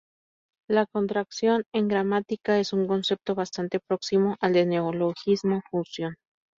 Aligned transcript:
La 0.67 0.87
contracción 0.87 1.65
en 1.73 1.87
gramática 1.87 2.57
es 2.57 2.73
un 2.73 2.87
concepto 2.87 3.35
bastante 3.35 3.79
próximo 3.79 4.35
al 4.39 4.53
de 4.53 4.65
neologismo-fusión. 4.65 6.15